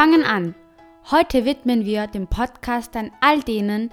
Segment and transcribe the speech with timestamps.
[0.00, 0.54] fangen an.
[1.10, 3.92] Heute widmen wir den Podcast an all denen,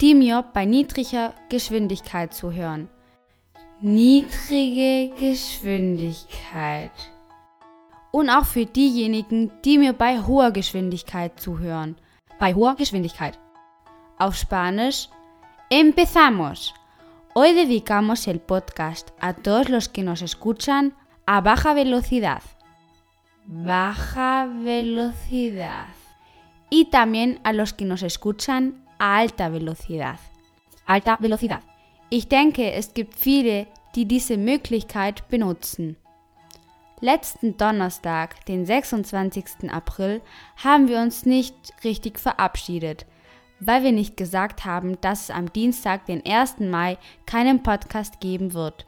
[0.00, 2.88] die mir bei niedriger Geschwindigkeit zuhören.
[3.80, 6.92] Niedrige Geschwindigkeit.
[8.12, 11.96] Und auch für diejenigen, die mir bei hoher Geschwindigkeit zuhören.
[12.38, 13.36] Bei hoher Geschwindigkeit.
[14.16, 15.08] Auf Spanisch,
[15.70, 16.72] empezamos.
[17.34, 20.94] Hoy dedicamos el podcast a todos los que nos escuchan
[21.26, 22.42] a baja velocidad.
[23.50, 25.86] Baja velocidad.
[26.68, 30.18] Y también a los que nos escuchan a alta velocidad.
[30.84, 31.62] Alta velocidad.
[32.10, 35.96] Ich denke, es gibt viele, die diese Möglichkeit benutzen.
[37.00, 39.70] Letzten Donnerstag, den 26.
[39.70, 40.20] April,
[40.62, 43.06] haben wir uns nicht richtig verabschiedet,
[43.60, 46.58] weil wir nicht gesagt haben, dass es am Dienstag, den 1.
[46.60, 48.84] Mai, keinen Podcast geben wird.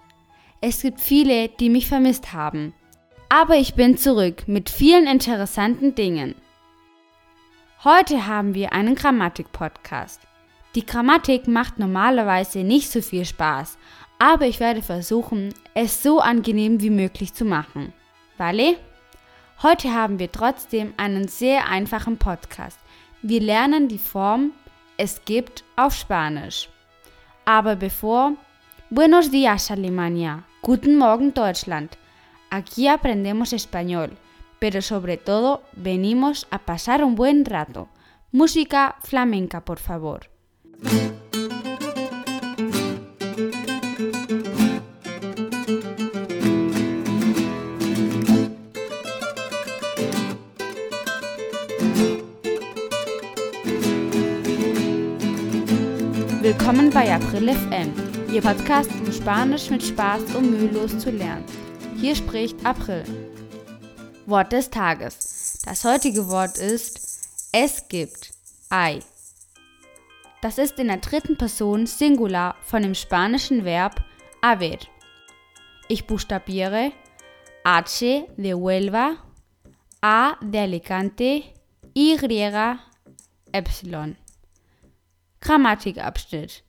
[0.61, 2.75] Es gibt viele, die mich vermisst haben.
[3.33, 6.35] Aber ich bin zurück mit vielen interessanten Dingen.
[7.85, 10.21] Heute haben wir einen Grammatik-Podcast.
[10.75, 13.79] Die Grammatik macht normalerweise nicht so viel Spaß,
[14.19, 17.93] aber ich werde versuchen, es so angenehm wie möglich zu machen.
[18.37, 18.77] Vale?
[19.63, 22.81] Heute haben wir trotzdem einen sehr einfachen Podcast.
[23.23, 24.51] Wir lernen die Form
[24.97, 26.69] es gibt auf Spanisch.
[27.45, 28.33] Aber bevor,
[28.91, 31.97] Buenos días Alemania, Guten Morgen Deutschland.
[32.51, 34.19] Aquí aprendemos español,
[34.59, 37.89] pero sobre todo venimos a pasar un buen rato.
[38.33, 40.29] Música flamenca, por favor.
[56.43, 57.93] Willkommen bei April FM,
[58.33, 61.60] Ihr Podcast, um Spanisch mit Spaß und mühelos zu lernen.
[62.01, 63.05] Hier spricht April.
[64.25, 65.59] Wort des Tages.
[65.67, 66.99] Das heutige Wort ist
[67.53, 68.33] es gibt.
[68.71, 69.01] Hay.
[70.41, 74.03] Das ist in der dritten Person Singular von dem spanischen Verb
[74.43, 74.79] haber.
[75.89, 76.93] Ich buchstabiere
[77.67, 79.17] H de Huelva,
[80.01, 81.43] A de Alicante,
[81.95, 82.79] Y,
[83.53, 84.17] Epsilon.
[85.43, 86.65] Grammatikabschnitt.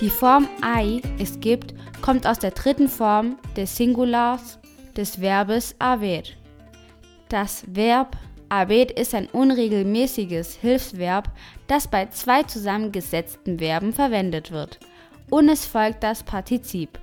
[0.00, 4.58] Die Form ei, es gibt, kommt aus der dritten Form des Singulars
[4.96, 6.22] des Verbes haber.
[7.28, 8.16] Das Verb
[8.48, 11.30] haber ist ein unregelmäßiges Hilfsverb,
[11.66, 14.80] das bei zwei zusammengesetzten Verben verwendet wird.
[15.28, 16.98] Und es folgt das Partizip.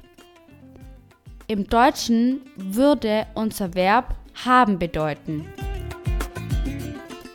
[1.45, 5.45] Im Deutschen würde unser Verb haben bedeuten.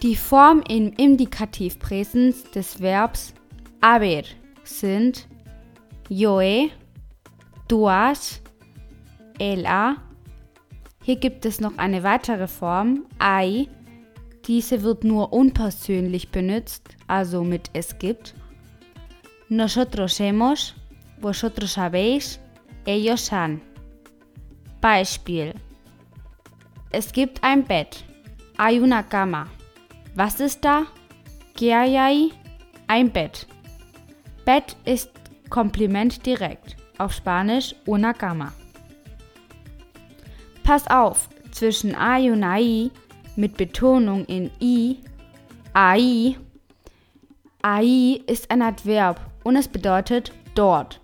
[0.02, 3.32] Die Form im Indikativpräsens des Verbs
[3.80, 4.24] haber
[4.64, 5.28] sind
[6.14, 6.68] Joe,
[7.68, 8.42] du hast,
[9.38, 9.96] ella.
[11.02, 13.66] Hier gibt es noch eine weitere Form, ai.
[14.46, 18.34] Diese wird nur unpersönlich benutzt, also mit es gibt.
[19.48, 20.74] Nosotros hemos,
[21.18, 22.38] vosotros habéis,
[22.84, 23.62] ellos han.
[24.82, 25.54] Beispiel.
[26.90, 28.04] Es gibt ein Bett.
[28.58, 29.46] Hay una cama.
[30.14, 30.84] Was ist da?
[31.56, 32.32] ¿Qué hay ahí?
[32.86, 33.46] Ein Bett.
[34.44, 35.21] Bett ist
[35.52, 36.76] Kompliment direkt.
[36.96, 38.54] Auf Spanisch una cama.
[40.64, 42.90] Pass auf, zwischen ay und ai
[43.36, 44.96] mit Betonung in i,
[45.74, 46.38] ai,
[47.60, 51.02] ai ist ein Adverb und es bedeutet dort.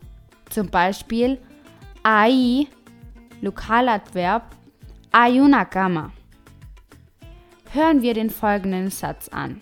[0.49, 1.39] Zum Beispiel
[2.03, 2.69] ai,
[3.43, 4.45] Lokaladverb,
[5.13, 6.11] hay una cama.
[7.75, 9.61] Hören wir den folgenden Satz an.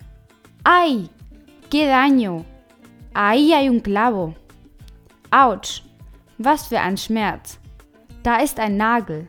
[0.62, 1.10] ¡Ay!
[1.70, 2.44] ¡Qué daño!
[3.14, 4.36] Ahí hay un clavo.
[5.31, 5.82] Autsch!
[6.38, 7.59] Was für ein Schmerz!
[8.22, 9.26] Da ist ein Nagel.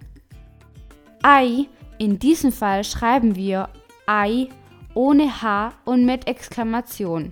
[1.24, 3.70] Ei, in diesem Fall schreiben wir
[4.06, 4.50] Ei
[4.94, 7.32] ohne H und mit Exklamation.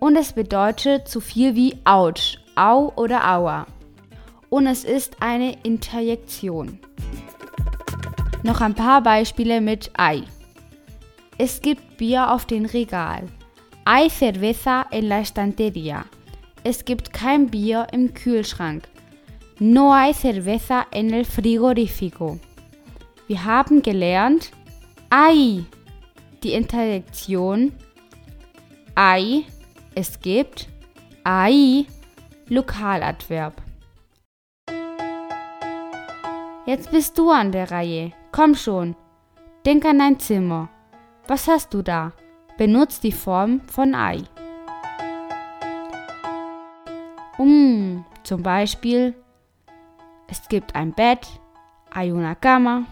[0.00, 3.66] Und es bedeutet so viel wie Autsch, Au oder Aua.
[4.50, 6.78] Und es ist eine Interjektion.
[8.42, 10.24] Noch ein paar Beispiele mit Ei.
[11.38, 13.28] Es gibt Bier auf dem Regal.
[13.86, 16.04] Hay cerveza en la estantería.
[16.66, 18.88] Es gibt kein Bier im Kühlschrank.
[19.58, 22.38] No hay cerveza en el frigorífico.
[23.28, 24.50] Wir haben gelernt,
[25.10, 25.66] hay,
[26.42, 27.72] die Interjektion,
[28.96, 29.44] hay,
[29.94, 30.68] es gibt,
[31.22, 31.86] hay,
[32.48, 33.54] Lokaladverb.
[36.66, 38.12] Jetzt bist du an der Reihe.
[38.32, 38.96] Komm schon.
[39.66, 40.70] Denk an dein Zimmer.
[41.26, 42.12] Was hast du da?
[42.56, 44.22] Benutzt die Form von ei.
[47.38, 49.14] Um, zum Beispiel
[50.28, 51.28] Es gibt ein Bett.
[51.94, 52.86] Hay una cama.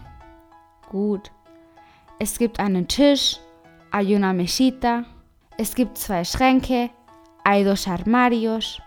[0.89, 1.31] Gut.
[2.19, 3.39] Es gibt einen Tisch.
[3.91, 5.05] Hay una mesita.
[5.57, 6.89] Es gibt zwei Schränke.
[7.43, 8.81] Hay dos armarios.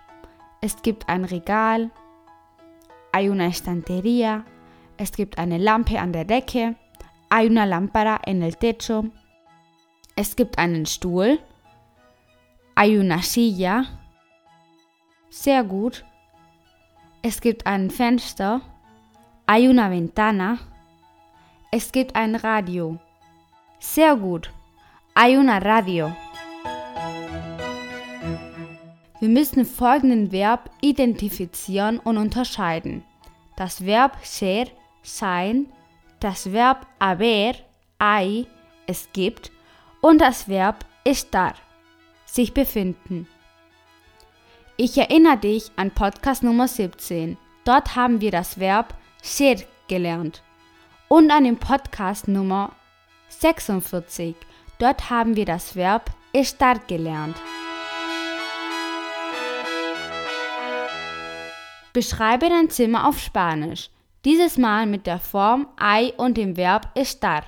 [0.60, 1.90] Es gibt ein Regal.
[3.12, 4.44] Hay una estantería.
[4.96, 6.76] Es gibt eine Lampe an der Decke.
[7.30, 9.06] Hay una lámpara en el techo.
[10.14, 11.40] Es gibt einen Stuhl.
[12.74, 14.05] Hay una silla.
[15.38, 16.04] Sehr gut.
[17.20, 18.62] Es gibt ein Fenster.
[19.46, 20.58] Hay una ventana.
[21.70, 22.98] Es gibt ein Radio.
[23.78, 24.50] Sehr gut.
[25.14, 26.10] Hay una radio.
[29.20, 33.04] Wir müssen folgenden Verb identifizieren und unterscheiden.
[33.56, 34.68] Das Verb ser,
[35.02, 35.66] sein,
[36.18, 37.54] das Verb haber,
[38.00, 38.46] hay,
[38.86, 39.52] es gibt
[40.00, 41.54] und das Verb estar,
[42.24, 43.28] sich befinden.
[44.78, 47.38] Ich erinnere dich an Podcast Nummer 17.
[47.64, 48.92] Dort haben wir das Verb
[49.22, 49.56] ser
[49.88, 50.42] gelernt.
[51.08, 52.72] Und an dem Podcast Nummer
[53.30, 54.36] 46.
[54.78, 57.36] Dort haben wir das Verb estar gelernt.
[61.94, 63.88] Beschreibe dein Zimmer auf Spanisch.
[64.26, 67.44] Dieses Mal mit der Form hay und dem Verb estar.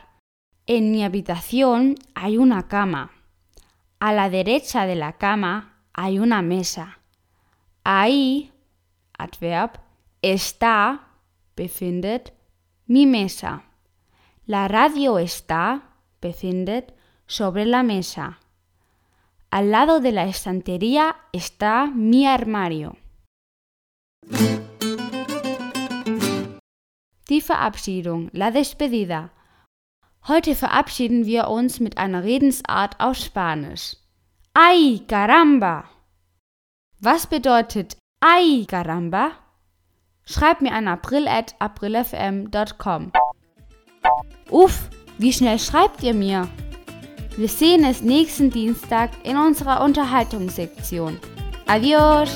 [0.67, 3.11] En mi habitación hay una cama.
[3.99, 6.98] A la derecha de la cama hay una mesa.
[7.91, 8.53] Ahí,
[9.17, 9.81] Adverb,
[10.21, 11.09] está,
[11.57, 12.35] befindet,
[12.85, 13.63] mi mesa.
[14.45, 16.95] La radio está, befindet,
[17.27, 18.41] sobre la mesa.
[19.51, 22.99] Al lado de la estantería está mi armario.
[27.31, 29.31] Die Verabschiedung, la despedida.
[30.29, 33.97] Heute verabschieden wir uns mit einer Redensart auf Spanisch.
[34.53, 35.98] ¡Ay, caramba!
[37.01, 39.31] Was bedeutet ¡Ay, caramba?
[40.25, 43.13] Schreib mir an april.aprilfm.com.
[44.51, 46.49] Uff, wie schnell schreibt ihr mir?
[47.37, 51.21] Wir sehen es nächsten Dienstag in unserer Unterhaltungssektion.
[51.69, 52.33] Adios!